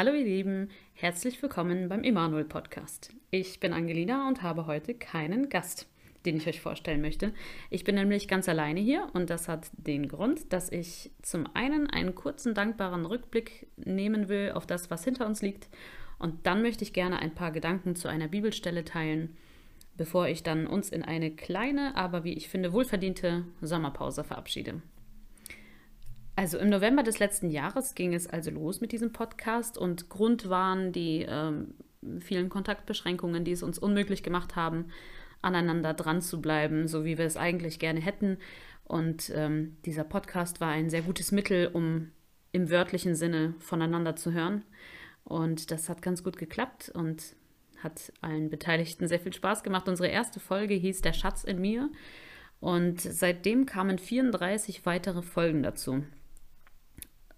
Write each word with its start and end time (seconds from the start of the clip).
Hallo 0.00 0.14
ihr 0.14 0.24
Lieben, 0.24 0.70
herzlich 0.94 1.42
willkommen 1.42 1.90
beim 1.90 2.04
Emanuel 2.04 2.46
Podcast. 2.46 3.12
Ich 3.30 3.60
bin 3.60 3.74
Angelina 3.74 4.28
und 4.28 4.40
habe 4.40 4.64
heute 4.64 4.94
keinen 4.94 5.50
Gast, 5.50 5.88
den 6.24 6.38
ich 6.38 6.46
euch 6.46 6.62
vorstellen 6.62 7.02
möchte. 7.02 7.34
Ich 7.68 7.84
bin 7.84 7.96
nämlich 7.96 8.26
ganz 8.26 8.48
alleine 8.48 8.80
hier 8.80 9.08
und 9.12 9.28
das 9.28 9.46
hat 9.46 9.68
den 9.72 10.08
Grund, 10.08 10.54
dass 10.54 10.72
ich 10.72 11.10
zum 11.20 11.46
einen 11.52 11.90
einen 11.90 12.14
kurzen 12.14 12.54
dankbaren 12.54 13.04
Rückblick 13.04 13.66
nehmen 13.76 14.30
will 14.30 14.52
auf 14.54 14.66
das, 14.66 14.90
was 14.90 15.04
hinter 15.04 15.26
uns 15.26 15.42
liegt 15.42 15.68
und 16.18 16.46
dann 16.46 16.62
möchte 16.62 16.82
ich 16.82 16.94
gerne 16.94 17.18
ein 17.18 17.34
paar 17.34 17.52
Gedanken 17.52 17.94
zu 17.94 18.08
einer 18.08 18.28
Bibelstelle 18.28 18.86
teilen, 18.86 19.36
bevor 19.98 20.28
ich 20.28 20.42
dann 20.42 20.66
uns 20.66 20.88
in 20.88 21.02
eine 21.02 21.30
kleine, 21.30 21.94
aber 21.94 22.24
wie 22.24 22.32
ich 22.32 22.48
finde 22.48 22.72
wohlverdiente 22.72 23.44
Sommerpause 23.60 24.24
verabschiede. 24.24 24.80
Also 26.40 26.56
im 26.56 26.70
November 26.70 27.02
des 27.02 27.18
letzten 27.18 27.50
Jahres 27.50 27.94
ging 27.94 28.14
es 28.14 28.26
also 28.26 28.50
los 28.50 28.80
mit 28.80 28.92
diesem 28.92 29.12
Podcast 29.12 29.76
und 29.76 30.08
Grund 30.08 30.48
waren 30.48 30.90
die 30.90 31.26
ähm, 31.28 31.74
vielen 32.20 32.48
Kontaktbeschränkungen, 32.48 33.44
die 33.44 33.52
es 33.52 33.62
uns 33.62 33.78
unmöglich 33.78 34.22
gemacht 34.22 34.56
haben, 34.56 34.86
aneinander 35.42 35.92
dran 35.92 36.22
zu 36.22 36.40
bleiben, 36.40 36.88
so 36.88 37.04
wie 37.04 37.18
wir 37.18 37.26
es 37.26 37.36
eigentlich 37.36 37.78
gerne 37.78 38.00
hätten. 38.00 38.38
Und 38.84 39.30
ähm, 39.34 39.76
dieser 39.84 40.02
Podcast 40.02 40.62
war 40.62 40.70
ein 40.70 40.88
sehr 40.88 41.02
gutes 41.02 41.30
Mittel, 41.30 41.68
um 41.74 42.10
im 42.52 42.70
wörtlichen 42.70 43.14
Sinne 43.14 43.52
voneinander 43.58 44.16
zu 44.16 44.32
hören. 44.32 44.64
Und 45.24 45.70
das 45.70 45.90
hat 45.90 46.00
ganz 46.00 46.24
gut 46.24 46.38
geklappt 46.38 46.88
und 46.88 47.36
hat 47.82 48.14
allen 48.22 48.48
Beteiligten 48.48 49.08
sehr 49.08 49.20
viel 49.20 49.34
Spaß 49.34 49.62
gemacht. 49.62 49.90
Unsere 49.90 50.08
erste 50.08 50.40
Folge 50.40 50.72
hieß 50.72 51.02
Der 51.02 51.12
Schatz 51.12 51.44
in 51.44 51.60
mir. 51.60 51.90
Und 52.60 53.02
seitdem 53.02 53.66
kamen 53.66 53.98
34 53.98 54.86
weitere 54.86 55.20
Folgen 55.20 55.62
dazu. 55.62 56.02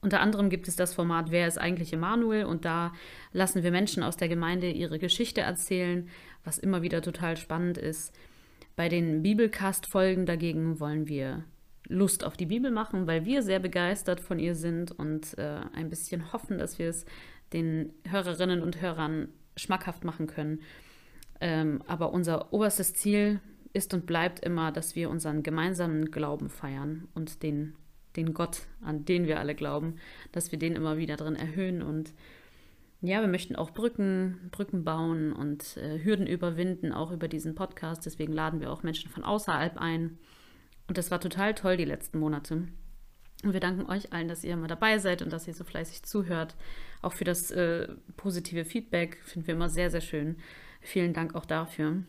Unter 0.03 0.21
anderem 0.21 0.51
gibt 0.51 0.67
es 0.67 0.75
das 0.75 0.95
Format 0.95 1.31
Wer 1.31 1.47
ist 1.47 1.59
eigentlich 1.59 1.93
Emanuel? 1.93 2.45
Und 2.45 2.65
da 2.65 2.93
lassen 3.33 3.63
wir 3.63 3.71
Menschen 3.71 4.03
aus 4.03 4.17
der 4.17 4.29
Gemeinde 4.29 4.69
ihre 4.69 4.99
Geschichte 4.99 5.41
erzählen, 5.41 6.09
was 6.45 6.59
immer 6.59 6.83
wieder 6.83 7.03
total 7.03 7.37
spannend 7.37 7.79
ist. 7.79 8.13
Bei 8.75 8.89
den 8.89 9.23
Bibelcast-Folgen 9.23 10.27
dagegen 10.27 10.81
wollen 10.81 11.07
wir 11.07 11.45
Lust 11.87 12.25
auf 12.25 12.37
die 12.37 12.47
Bibel 12.47 12.73
machen, 12.73 13.07
weil 13.07 13.25
wir 13.25 13.43
sehr 13.43 13.61
begeistert 13.61 14.19
von 14.19 14.41
ihr 14.41 14.57
sind 14.57 14.91
und 14.91 15.39
äh, 15.39 15.61
ein 15.73 15.89
bisschen 15.89 16.33
hoffen, 16.33 16.59
dass 16.59 16.81
wir 16.81 16.89
es 16.89 17.05
den 17.53 17.93
Hörerinnen 18.09 18.61
und 18.61 18.81
Hörern 18.81 19.29
schmackhaft 19.57 20.05
machen 20.05 20.27
können. 20.27 20.63
Ähm, 21.41 21.83
aber 21.87 22.13
unser 22.13 22.53
oberstes 22.53 22.95
Ziel 22.95 23.41
ist 23.73 23.95
und 23.95 24.07
bleibt 24.07 24.41
immer, 24.41 24.73
dass 24.73 24.97
wir 24.97 25.11
unseren 25.11 25.43
gemeinsamen 25.43 26.11
Glauben 26.11 26.49
feiern 26.49 27.09
und 27.15 27.43
den 27.43 27.75
den 28.17 28.35
Gott, 28.35 28.63
an 28.81 29.05
den 29.05 29.27
wir 29.27 29.41
alle 29.41 29.55
glauben, 29.55 29.97
dass 30.33 30.53
wir 30.53 30.59
den 30.59 30.77
immer 30.77 30.97
wieder 30.97 31.17
drin 31.17 31.37
erhöhen 31.37 31.83
und 31.83 32.13
ja, 33.05 33.21
wir 33.21 33.29
möchten 33.29 33.57
auch 33.57 33.73
Brücken, 33.73 34.49
Brücken 34.53 34.85
bauen 34.85 35.33
und 35.33 35.77
äh, 35.77 35.99
Hürden 36.05 36.29
überwinden, 36.29 36.93
auch 36.93 37.11
über 37.11 37.27
diesen 37.27 37.57
Podcast. 37.57 38.07
Deswegen 38.07 38.33
laden 38.33 38.61
wir 38.61 38.71
auch 38.71 38.85
Menschen 38.85 39.11
von 39.11 39.25
außerhalb 39.25 39.77
ein. 39.77 40.19
Und 40.87 40.99
das 40.99 41.11
war 41.11 41.21
total 41.21 41.55
toll 41.55 41.77
die 41.77 41.85
letzten 41.85 42.21
Monate. 42.21 42.69
Und 43.43 43.53
wir 43.53 43.61
danken 43.61 43.91
euch 43.91 44.13
allen, 44.13 44.29
dass 44.29 44.45
ihr 44.45 44.53
immer 44.53 44.69
dabei 44.69 44.99
seid 44.99 45.21
und 45.21 45.33
dass 45.33 45.49
ihr 45.49 45.55
so 45.55 45.65
fleißig 45.65 46.05
zuhört. 46.05 46.55
Auch 47.01 47.13
für 47.13 47.25
das 47.25 47.51
äh, 47.51 47.89
positive 48.17 48.65
Feedback 48.65 49.19
finden 49.25 49.49
wir 49.49 49.55
immer 49.55 49.69
sehr, 49.69 49.91
sehr 49.91 50.01
schön. 50.01 50.37
Vielen 50.81 51.13
Dank 51.13 51.35
auch 51.35 51.45
dafür. 51.45 52.05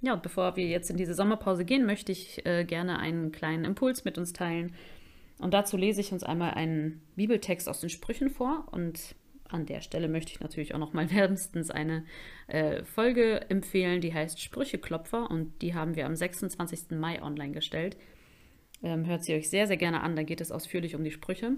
Ja, 0.00 0.14
und 0.14 0.22
bevor 0.22 0.56
wir 0.56 0.66
jetzt 0.66 0.88
in 0.88 0.96
diese 0.96 1.14
Sommerpause 1.14 1.66
gehen, 1.66 1.84
möchte 1.84 2.12
ich 2.12 2.46
äh, 2.46 2.64
gerne 2.64 2.98
einen 3.00 3.32
kleinen 3.32 3.66
Impuls 3.66 4.04
mit 4.04 4.16
uns 4.16 4.32
teilen, 4.32 4.72
und 5.38 5.54
dazu 5.54 5.76
lese 5.76 6.00
ich 6.00 6.12
uns 6.12 6.24
einmal 6.24 6.52
einen 6.52 7.00
Bibeltext 7.16 7.68
aus 7.68 7.80
den 7.80 7.90
Sprüchen 7.90 8.30
vor. 8.30 8.66
Und 8.72 9.14
an 9.48 9.66
der 9.66 9.80
Stelle 9.80 10.08
möchte 10.08 10.32
ich 10.32 10.40
natürlich 10.40 10.74
auch 10.74 10.78
noch 10.78 10.92
mal 10.92 11.10
wärmstens 11.14 11.70
eine 11.70 12.04
äh, 12.48 12.84
Folge 12.84 13.48
empfehlen, 13.50 14.00
die 14.00 14.12
heißt 14.12 14.40
Sprücheklopfer. 14.40 15.30
Und 15.30 15.62
die 15.62 15.74
haben 15.74 15.94
wir 15.94 16.06
am 16.06 16.16
26. 16.16 16.90
Mai 16.98 17.22
online 17.22 17.52
gestellt. 17.52 17.96
Ähm, 18.82 19.06
hört 19.06 19.24
sie 19.24 19.34
euch 19.34 19.48
sehr, 19.48 19.66
sehr 19.66 19.76
gerne 19.76 20.02
an. 20.02 20.16
Da 20.16 20.22
geht 20.22 20.40
es 20.40 20.52
ausführlich 20.52 20.94
um 20.94 21.04
die 21.04 21.10
Sprüche. 21.10 21.52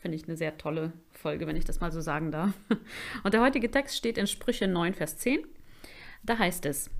Finde 0.00 0.16
ich 0.16 0.26
eine 0.26 0.36
sehr 0.36 0.58
tolle 0.58 0.92
Folge, 1.10 1.46
wenn 1.46 1.56
ich 1.56 1.64
das 1.64 1.80
mal 1.80 1.92
so 1.92 2.00
sagen 2.00 2.32
darf. 2.32 2.52
Und 3.24 3.34
der 3.34 3.42
heutige 3.42 3.70
Text 3.70 3.96
steht 3.96 4.18
in 4.18 4.26
Sprüche 4.26 4.68
9, 4.68 4.94
Vers 4.94 5.16
10. 5.18 5.40
Da 6.24 6.38
heißt 6.38 6.66
es, 6.66 6.90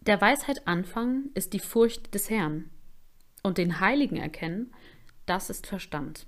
der 0.00 0.20
Weisheit 0.20 0.66
Anfang 0.66 1.30
ist 1.34 1.52
die 1.54 1.60
Furcht 1.60 2.14
des 2.14 2.28
Herrn 2.28 2.68
und 3.42 3.58
den 3.58 3.80
Heiligen 3.80 4.16
erkennen 4.16 4.72
das 5.26 5.50
ist 5.50 5.66
Verstand. 5.66 6.26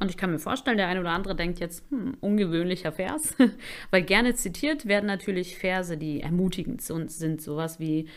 Und 0.00 0.10
ich 0.10 0.16
kann 0.16 0.30
mir 0.30 0.38
vorstellen, 0.38 0.76
der 0.76 0.86
eine 0.86 1.00
oder 1.00 1.10
andere 1.10 1.34
denkt 1.34 1.58
jetzt, 1.58 1.84
hm, 1.90 2.16
ungewöhnlicher 2.20 2.92
Vers, 2.92 3.34
weil 3.90 4.02
gerne 4.02 4.34
zitiert 4.34 4.86
werden 4.86 5.06
natürlich 5.06 5.58
Verse, 5.58 5.96
die 5.96 6.20
ermutigend 6.20 6.82
sind, 6.82 7.42
sowas 7.42 7.80
wie, 7.80 8.08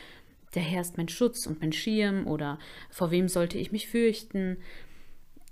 der 0.54 0.62
Herr 0.62 0.82
ist 0.82 0.98
mein 0.98 1.08
Schutz 1.08 1.48
und 1.48 1.62
mein 1.62 1.72
Schirm 1.72 2.28
oder 2.28 2.60
vor 2.90 3.10
wem 3.10 3.28
sollte 3.30 3.58
ich 3.58 3.72
mich 3.72 3.88
fürchten. 3.88 4.58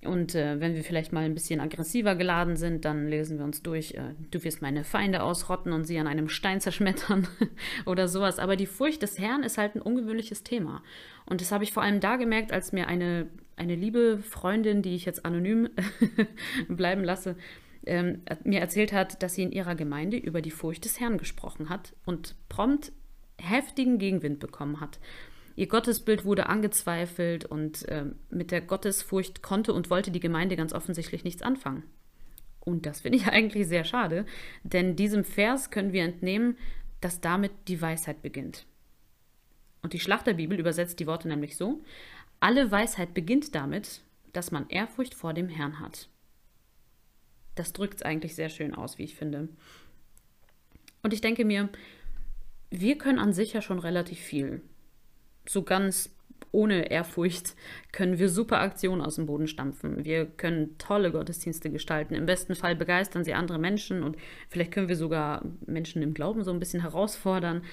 Und 0.06 0.34
äh, 0.34 0.62
wenn 0.62 0.76
wir 0.76 0.84
vielleicht 0.84 1.12
mal 1.12 1.26
ein 1.26 1.34
bisschen 1.34 1.60
aggressiver 1.60 2.16
geladen 2.16 2.56
sind, 2.56 2.86
dann 2.86 3.10
lesen 3.10 3.38
wir 3.38 3.44
uns 3.44 3.62
durch, 3.62 3.96
äh, 3.96 4.14
du 4.32 4.42
wirst 4.46 4.62
meine 4.62 4.86
Feinde 4.86 5.22
ausrotten 5.22 5.74
und 5.74 5.84
sie 5.84 6.00
an 6.00 6.08
einem 6.08 6.30
Stein 6.30 6.62
zerschmettern 6.62 7.28
oder 7.86 8.08
sowas. 8.08 8.40
Aber 8.40 8.56
die 8.56 8.66
Furcht 8.66 9.02
des 9.02 9.20
Herrn 9.20 9.44
ist 9.44 9.58
halt 9.58 9.76
ein 9.76 9.82
ungewöhnliches 9.82 10.44
Thema. 10.44 10.84
Und 11.26 11.42
das 11.42 11.52
habe 11.52 11.66
ich 11.66 11.74
vor 11.74 11.84
allem 11.84 12.00
da 12.00 12.16
gemerkt, 12.16 12.54
als 12.54 12.72
mir 12.72 12.88
eine, 12.88 13.28
eine 13.58 13.76
liebe 13.76 14.20
Freundin, 14.20 14.82
die 14.82 14.96
ich 14.96 15.04
jetzt 15.04 15.26
anonym 15.26 15.70
bleiben 16.70 17.04
lasse, 17.04 17.36
ähm, 17.86 18.22
mir 18.46 18.62
erzählt 18.62 18.94
hat, 18.94 19.22
dass 19.22 19.36
sie 19.36 19.44
in 19.44 19.52
ihrer 19.52 19.76
Gemeinde 19.76 20.16
über 20.16 20.42
die 20.42 20.52
Furcht 20.52 20.86
des 20.86 21.02
Herrn 21.02 21.18
gesprochen 21.18 21.70
hat 21.70 21.94
und 22.06 22.36
prompt 22.48 22.94
heftigen 23.38 24.00
Gegenwind 24.00 24.40
bekommen 24.40 24.80
hat. 24.80 25.00
Ihr 25.60 25.68
Gottesbild 25.68 26.24
wurde 26.24 26.46
angezweifelt 26.46 27.44
und 27.44 27.86
äh, 27.90 28.06
mit 28.30 28.52
der 28.52 28.62
Gottesfurcht 28.62 29.42
konnte 29.42 29.74
und 29.74 29.90
wollte 29.90 30.10
die 30.10 30.22
Gemeinde 30.22 30.56
ganz 30.56 30.72
offensichtlich 30.72 31.26
nichts 31.26 31.42
anfangen. 31.42 31.84
Und 32.62 32.86
das 32.86 33.02
finde 33.02 33.18
ich 33.18 33.28
eigentlich 33.28 33.68
sehr 33.68 33.84
schade, 33.84 34.26
denn 34.64 34.96
diesem 34.96 35.26
Vers 35.26 35.70
können 35.70 35.92
wir 35.92 36.06
entnehmen, 36.06 36.58
dass 37.02 37.20
damit 37.20 37.52
die 37.68 37.82
Weisheit 37.82 38.22
beginnt. 38.22 38.68
Und 39.82 39.92
die 39.92 40.00
Schlachterbibel 40.00 40.58
übersetzt 40.58 41.02
die 41.02 41.08
Worte 41.08 41.28
nämlich 41.28 41.58
so: 41.58 41.84
Alle 42.40 42.72
Weisheit 42.72 43.14
beginnt 43.14 43.54
damit, 43.54 44.02
dass 44.32 44.52
man 44.52 44.70
Ehrfurcht 44.70 45.14
vor 45.14 45.34
dem 45.34 45.50
Herrn 45.50 45.82
hat. 45.82 46.08
Das 47.56 47.74
drückt 47.74 47.96
es 47.96 48.04
eigentlich 48.04 48.34
sehr 48.34 48.48
schön 48.48 48.74
aus, 48.74 48.98
wie 48.98 49.04
ich 49.04 49.16
finde. 49.18 49.50
Und 51.04 51.12
ich 51.12 51.20
denke 51.20 51.44
mir, 51.44 51.68
wir 52.70 52.98
können 52.98 53.20
an 53.20 53.34
sich 53.34 53.52
ja 53.52 53.62
schon 53.62 53.80
relativ 53.80 54.20
viel 54.20 54.62
so 55.50 55.64
ganz 55.64 56.16
ohne 56.52 56.92
Ehrfurcht 56.92 57.56
können 57.92 58.20
wir 58.20 58.30
super 58.30 58.60
Aktionen 58.60 59.02
aus 59.02 59.16
dem 59.16 59.26
Boden 59.26 59.48
stampfen. 59.48 60.06
Wir 60.06 60.28
können 60.28 60.78
tolle 60.78 61.12
Gottesdienste 61.12 61.72
gestalten. 61.72 62.14
Im 62.14 62.28
besten 62.28 62.54
Fall 62.54 62.76
begeistern 62.76 63.24
sie 63.24 63.34
andere 63.34 63.58
Menschen 63.58 64.04
und 64.04 64.16
vielleicht 64.50 64.72
können 64.72 64.90
wir 64.90 64.96
sogar 64.96 65.44
Menschen 65.66 66.04
im 66.04 66.14
Glauben 66.14 66.44
so 66.44 66.52
ein 66.52 66.60
bisschen 66.60 66.82
herausfordern. 66.82 67.64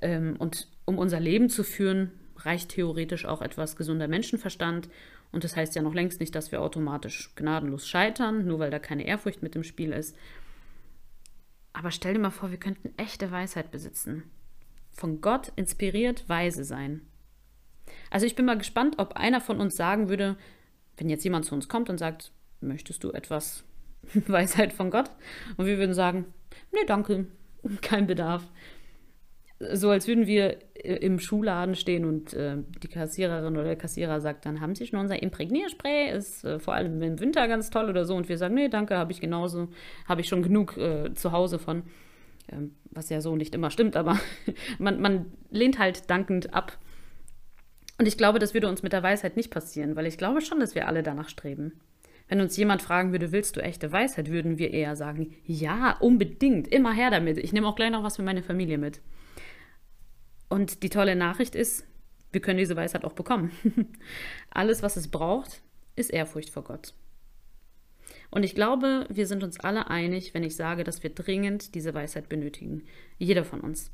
Ähm, 0.00 0.36
und 0.38 0.68
um 0.86 0.96
unser 0.96 1.20
Leben 1.20 1.50
zu 1.50 1.64
führen, 1.64 2.12
reicht 2.36 2.70
theoretisch 2.70 3.26
auch 3.26 3.42
etwas 3.42 3.76
gesunder 3.76 4.08
Menschenverstand. 4.08 4.88
Und 5.32 5.44
das 5.44 5.54
heißt 5.54 5.74
ja 5.74 5.82
noch 5.82 5.94
längst 5.94 6.18
nicht, 6.18 6.34
dass 6.34 6.50
wir 6.50 6.62
automatisch 6.62 7.34
gnadenlos 7.36 7.86
scheitern, 7.86 8.46
nur 8.46 8.58
weil 8.58 8.70
da 8.70 8.78
keine 8.78 9.06
Ehrfurcht 9.06 9.42
mit 9.42 9.54
im 9.54 9.64
Spiel 9.64 9.92
ist. 9.92 10.16
Aber 11.74 11.90
stell 11.90 12.14
dir 12.14 12.20
mal 12.20 12.30
vor, 12.30 12.50
wir 12.50 12.58
könnten 12.58 12.92
echte 12.96 13.30
Weisheit 13.30 13.70
besitzen 13.70 14.24
von 14.92 15.20
Gott 15.20 15.52
inspiriert 15.56 16.28
weise 16.28 16.64
sein. 16.64 17.02
Also 18.10 18.26
ich 18.26 18.36
bin 18.36 18.44
mal 18.44 18.58
gespannt, 18.58 18.96
ob 18.98 19.14
einer 19.14 19.40
von 19.40 19.60
uns 19.60 19.76
sagen 19.76 20.08
würde, 20.08 20.36
wenn 20.96 21.08
jetzt 21.08 21.24
jemand 21.24 21.44
zu 21.44 21.54
uns 21.54 21.68
kommt 21.68 21.90
und 21.90 21.98
sagt, 21.98 22.32
möchtest 22.60 23.02
du 23.04 23.10
etwas 23.10 23.64
Weisheit 24.26 24.72
von 24.72 24.90
Gott? 24.90 25.10
Und 25.56 25.66
wir 25.66 25.78
würden 25.78 25.94
sagen, 25.94 26.26
nee, 26.72 26.84
danke, 26.86 27.26
kein 27.80 28.06
Bedarf. 28.06 28.46
So 29.72 29.90
als 29.90 30.08
würden 30.08 30.26
wir 30.26 30.58
im 30.74 31.20
Schuhladen 31.20 31.76
stehen 31.76 32.04
und 32.04 32.34
äh, 32.34 32.56
die 32.82 32.88
Kassiererin 32.88 33.54
oder 33.54 33.64
der 33.64 33.76
Kassierer 33.76 34.20
sagt, 34.20 34.44
dann 34.44 34.60
haben 34.60 34.74
Sie 34.74 34.88
schon 34.88 34.98
unser 34.98 35.22
Imprägnierspray, 35.22 36.10
ist 36.10 36.44
äh, 36.44 36.58
vor 36.58 36.74
allem 36.74 37.00
im 37.00 37.20
Winter 37.20 37.46
ganz 37.46 37.70
toll 37.70 37.88
oder 37.88 38.04
so. 38.04 38.16
Und 38.16 38.28
wir 38.28 38.38
sagen, 38.38 38.56
nee, 38.56 38.68
danke, 38.68 38.96
habe 38.96 39.12
ich 39.12 39.20
genauso, 39.20 39.68
habe 40.08 40.20
ich 40.20 40.28
schon 40.28 40.42
genug 40.42 40.76
äh, 40.76 41.14
zu 41.14 41.30
Hause 41.30 41.60
von. 41.60 41.84
Ähm, 42.52 42.74
was 42.90 43.08
ja 43.08 43.20
so 43.20 43.36
nicht 43.36 43.54
immer 43.54 43.70
stimmt, 43.70 43.96
aber 43.96 44.18
man, 44.78 45.00
man 45.00 45.32
lehnt 45.50 45.78
halt 45.78 46.10
dankend 46.10 46.54
ab. 46.54 46.78
Und 47.98 48.06
ich 48.06 48.18
glaube, 48.18 48.38
das 48.38 48.54
würde 48.54 48.68
uns 48.68 48.82
mit 48.82 48.92
der 48.92 49.02
Weisheit 49.02 49.36
nicht 49.36 49.50
passieren, 49.50 49.96
weil 49.96 50.06
ich 50.06 50.18
glaube 50.18 50.40
schon, 50.40 50.60
dass 50.60 50.74
wir 50.74 50.88
alle 50.88 51.02
danach 51.02 51.28
streben. 51.28 51.80
Wenn 52.28 52.40
uns 52.40 52.56
jemand 52.56 52.82
fragen 52.82 53.12
würde, 53.12 53.32
willst 53.32 53.56
du 53.56 53.62
echte 53.62 53.92
Weisheit, 53.92 54.30
würden 54.30 54.58
wir 54.58 54.72
eher 54.72 54.96
sagen, 54.96 55.34
ja, 55.44 55.96
unbedingt, 55.98 56.68
immer 56.68 56.92
her 56.92 57.10
damit. 57.10 57.36
Ich 57.36 57.52
nehme 57.52 57.66
auch 57.66 57.76
gleich 57.76 57.90
noch 57.90 58.04
was 58.04 58.16
für 58.16 58.22
meine 58.22 58.42
Familie 58.42 58.78
mit. 58.78 59.00
Und 60.48 60.82
die 60.82 60.88
tolle 60.88 61.16
Nachricht 61.16 61.54
ist, 61.54 61.86
wir 62.32 62.40
können 62.40 62.58
diese 62.58 62.76
Weisheit 62.76 63.04
auch 63.04 63.12
bekommen. 63.12 63.52
Alles, 64.50 64.82
was 64.82 64.96
es 64.96 65.08
braucht, 65.08 65.62
ist 65.96 66.10
Ehrfurcht 66.10 66.50
vor 66.50 66.64
Gott. 66.64 66.94
Und 68.32 68.44
ich 68.44 68.54
glaube, 68.54 69.06
wir 69.10 69.26
sind 69.26 69.44
uns 69.44 69.60
alle 69.60 69.90
einig, 69.90 70.32
wenn 70.32 70.42
ich 70.42 70.56
sage, 70.56 70.84
dass 70.84 71.02
wir 71.02 71.10
dringend 71.10 71.74
diese 71.74 71.92
Weisheit 71.92 72.30
benötigen. 72.30 72.84
Jeder 73.18 73.44
von 73.44 73.60
uns. 73.60 73.92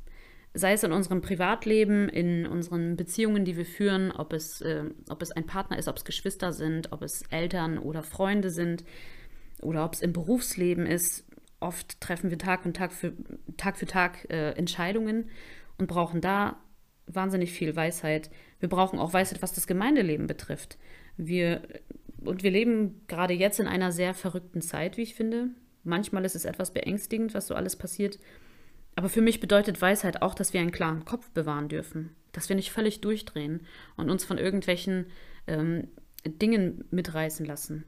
Sei 0.53 0.71
es 0.71 0.83
in 0.83 0.93
unserem 0.93 1.19
Privatleben, 1.19 2.07
in 2.07 2.47
unseren 2.47 2.95
Beziehungen, 2.95 3.43
die 3.43 3.57
wir 3.57 3.65
führen, 3.65 4.11
ob 4.11 4.31
es, 4.31 4.61
äh, 4.61 4.85
ob 5.09 5.21
es 5.21 5.31
ein 5.31 5.45
Partner 5.45 5.77
ist, 5.77 5.89
ob 5.89 5.97
es 5.97 6.05
Geschwister 6.05 6.53
sind, 6.53 6.93
ob 6.93 7.01
es 7.01 7.23
Eltern 7.29 7.77
oder 7.77 8.01
Freunde 8.01 8.49
sind 8.49 8.85
oder 9.61 9.83
ob 9.83 9.93
es 9.93 10.01
im 10.01 10.13
Berufsleben 10.13 10.85
ist. 10.85 11.25
Oft 11.59 11.99
treffen 11.99 12.29
wir 12.29 12.37
Tag 12.37 12.65
und 12.65 12.77
Tag 12.77 12.93
für 12.93 13.11
Tag, 13.57 13.77
für 13.77 13.87
Tag 13.87 14.25
äh, 14.29 14.51
Entscheidungen 14.51 15.29
und 15.77 15.87
brauchen 15.87 16.21
da 16.21 16.61
wahnsinnig 17.07 17.51
viel 17.51 17.75
Weisheit. 17.75 18.29
Wir 18.61 18.69
brauchen 18.69 18.99
auch 18.99 19.11
Weisheit, 19.11 19.41
was 19.41 19.51
das 19.51 19.67
Gemeindeleben 19.67 20.27
betrifft. 20.27 20.77
Wir, 21.17 21.61
und 22.23 22.43
wir 22.43 22.51
leben 22.51 23.01
gerade 23.07 23.33
jetzt 23.33 23.59
in 23.59 23.67
einer 23.67 23.91
sehr 23.91 24.13
verrückten 24.13 24.61
Zeit, 24.61 24.97
wie 24.97 25.03
ich 25.03 25.15
finde. 25.15 25.49
Manchmal 25.83 26.25
ist 26.25 26.35
es 26.35 26.45
etwas 26.45 26.73
beängstigend, 26.73 27.33
was 27.33 27.47
so 27.47 27.55
alles 27.55 27.75
passiert. 27.75 28.19
Aber 28.95 29.09
für 29.09 29.21
mich 29.21 29.39
bedeutet 29.39 29.81
Weisheit 29.81 30.21
auch, 30.21 30.33
dass 30.33 30.53
wir 30.53 30.59
einen 30.59 30.71
klaren 30.71 31.05
Kopf 31.05 31.29
bewahren 31.29 31.69
dürfen. 31.69 32.15
Dass 32.31 32.49
wir 32.49 32.55
nicht 32.55 32.71
völlig 32.71 33.01
durchdrehen 33.01 33.65
und 33.95 34.09
uns 34.09 34.25
von 34.25 34.37
irgendwelchen 34.37 35.07
ähm, 35.47 35.87
Dingen 36.25 36.83
mitreißen 36.91 37.45
lassen. 37.45 37.85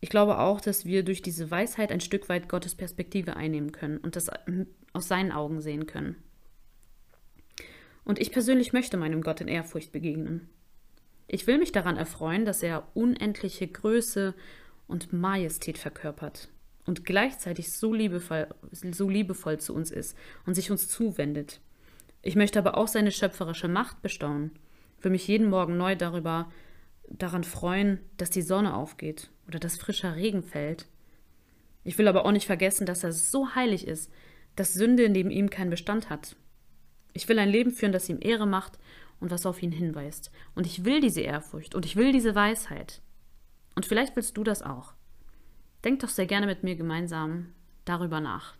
Ich 0.00 0.10
glaube 0.10 0.38
auch, 0.38 0.60
dass 0.60 0.84
wir 0.84 1.04
durch 1.04 1.22
diese 1.22 1.50
Weisheit 1.50 1.92
ein 1.92 2.00
Stück 2.00 2.28
weit 2.28 2.48
Gottes 2.48 2.74
Perspektive 2.74 3.36
einnehmen 3.36 3.72
können 3.72 3.98
und 3.98 4.16
das 4.16 4.28
ähm, 4.46 4.66
aus 4.92 5.08
seinen 5.08 5.32
Augen 5.32 5.60
sehen 5.60 5.86
können. 5.86 6.16
Und 8.04 8.20
ich 8.20 8.32
persönlich 8.32 8.72
möchte 8.72 8.96
meinem 8.96 9.22
Gott 9.22 9.40
in 9.40 9.48
Ehrfurcht 9.48 9.92
begegnen. 9.92 10.50
Ich 11.26 11.46
will 11.46 11.58
mich 11.58 11.72
daran 11.72 11.96
erfreuen, 11.96 12.44
dass 12.44 12.62
er 12.62 12.88
unendliche 12.94 13.66
Größe 13.66 14.34
und 14.86 15.12
Majestät 15.12 15.78
verkörpert 15.78 16.48
und 16.84 17.04
gleichzeitig 17.04 17.72
so 17.72 17.94
liebevoll, 17.94 18.48
so 18.70 19.08
liebevoll 19.08 19.58
zu 19.58 19.74
uns 19.74 19.90
ist 19.90 20.16
und 20.46 20.54
sich 20.54 20.70
uns 20.70 20.88
zuwendet. 20.88 21.60
Ich 22.22 22.36
möchte 22.36 22.58
aber 22.58 22.76
auch 22.76 22.88
seine 22.88 23.12
schöpferische 23.12 23.68
Macht 23.68 24.02
bestaunen, 24.02 24.52
will 25.00 25.10
mich 25.10 25.26
jeden 25.26 25.48
Morgen 25.48 25.76
neu 25.76 25.96
darüber 25.96 26.50
daran 27.08 27.44
freuen, 27.44 28.00
dass 28.16 28.30
die 28.30 28.42
Sonne 28.42 28.74
aufgeht 28.74 29.30
oder 29.48 29.58
dass 29.58 29.76
frischer 29.76 30.16
Regen 30.16 30.42
fällt. 30.42 30.86
Ich 31.84 31.98
will 31.98 32.08
aber 32.08 32.24
auch 32.24 32.32
nicht 32.32 32.46
vergessen, 32.46 32.86
dass 32.86 33.02
er 33.04 33.12
so 33.12 33.54
heilig 33.54 33.86
ist, 33.86 34.10
dass 34.54 34.74
Sünde 34.74 35.08
neben 35.08 35.30
ihm 35.30 35.50
keinen 35.50 35.70
Bestand 35.70 36.10
hat 36.10 36.36
ich 37.12 37.28
will 37.28 37.38
ein 37.38 37.48
Leben 37.48 37.70
führen, 37.70 37.92
das 37.92 38.08
ihm 38.08 38.18
Ehre 38.20 38.46
macht 38.46 38.78
und 39.22 39.30
was 39.30 39.46
auf 39.46 39.62
ihn 39.62 39.72
hinweist. 39.72 40.30
Und 40.54 40.66
ich 40.66 40.84
will 40.84 41.00
diese 41.00 41.20
Ehrfurcht 41.20 41.74
und 41.74 41.86
ich 41.86 41.96
will 41.96 42.12
diese 42.12 42.34
Weisheit. 42.34 43.00
Und 43.74 43.86
vielleicht 43.86 44.16
willst 44.16 44.36
du 44.36 44.44
das 44.44 44.62
auch. 44.62 44.92
Denk 45.84 46.00
doch 46.00 46.08
sehr 46.08 46.26
gerne 46.26 46.46
mit 46.46 46.62
mir 46.62 46.76
gemeinsam 46.76 47.52
darüber 47.84 48.20
nach. 48.20 48.54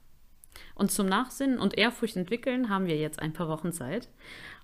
Und 0.74 0.90
zum 0.90 1.06
Nachsinnen 1.06 1.58
und 1.58 1.76
Ehrfurcht 1.76 2.16
entwickeln 2.16 2.68
haben 2.68 2.86
wir 2.86 2.96
jetzt 2.96 3.20
ein 3.20 3.32
paar 3.32 3.48
Wochen 3.48 3.72
Zeit. 3.72 4.08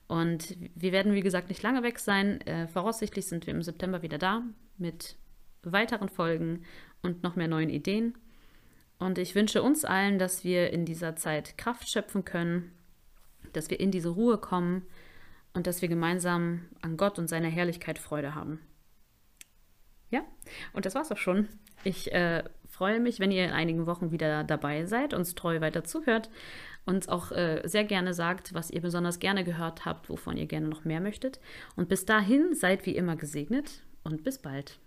Und 0.07 0.57
wir 0.75 0.93
werden, 0.93 1.15
wie 1.15 1.21
gesagt, 1.21 1.49
nicht 1.49 1.63
lange 1.63 1.83
weg 1.83 1.99
sein. 1.99 2.41
Äh, 2.43 2.67
voraussichtlich 2.69 3.27
sind 3.27 3.47
wir 3.47 3.55
im 3.55 3.63
September 3.63 4.03
wieder 4.03 4.19
da 4.19 4.43
mit 4.79 5.17
weiteren 5.63 6.09
Folgen 6.09 6.65
und 7.03 7.23
noch 7.23 7.37
mehr 7.37 7.49
neuen 7.49 7.69
Ideen. 7.69 8.17
Und 8.99 9.19
ich 9.19 9.35
wünsche 9.35 9.63
uns 9.63 9.85
allen, 9.85 10.19
dass 10.19 10.45
wir 10.45 10.73
in 10.73 10.85
dieser 10.85 11.15
Zeit 11.17 11.59
Kraft 11.59 11.91
schöpfen 11.91 12.25
können 12.25 12.73
dass 13.53 13.71
wir 13.71 13.81
in 13.81 13.91
diese 13.91 14.11
Ruhe 14.11 14.39
kommen 14.39 14.87
und 15.59 15.67
dass 15.67 15.83
wir 15.83 15.89
gemeinsam 15.89 16.61
an 16.83 16.97
Gott 16.97 17.19
und 17.19 17.27
seiner 17.27 17.49
Herrlichkeit 17.49 17.99
Freude 17.99 18.37
haben. 18.37 18.61
Ja, 20.09 20.23
und 20.73 20.87
das 20.87 20.95
war's 20.95 21.11
auch 21.11 21.19
schon. 21.19 21.49
Ich 21.83 22.13
äh, 22.13 22.45
freue 22.69 23.01
mich, 23.01 23.19
wenn 23.19 23.33
ihr 23.33 23.45
in 23.45 23.51
einigen 23.51 23.87
Wochen 23.87 24.13
wieder 24.13 24.45
dabei 24.45 24.87
seid, 24.87 25.15
uns 25.15 25.35
treu 25.35 25.61
weiter 25.61 25.83
zuhört, 25.83 26.31
uns 26.87 27.09
auch 27.09 27.33
äh, 27.33 27.63
sehr 27.65 27.83
gerne 27.83 28.15
sagt, 28.15 28.55
was 28.55 28.71
ihr 28.71 28.81
besonders 28.81 29.19
gerne 29.19 29.43
gehört 29.43 29.85
habt, 29.85 30.09
wovon 30.09 30.37
ihr 30.37 30.47
gerne 30.47 30.69
noch 30.69 30.85
mehr 30.85 31.01
möchtet. 31.01 31.41
Und 31.75 31.89
bis 31.89 32.05
dahin 32.07 32.55
seid 32.55 32.87
wie 32.87 32.95
immer 32.95 33.17
gesegnet 33.17 33.83
und 34.05 34.23
bis 34.23 34.39
bald. 34.39 34.79